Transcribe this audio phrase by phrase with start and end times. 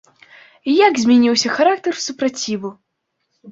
[0.87, 2.75] Як змяніўся характар супраціву?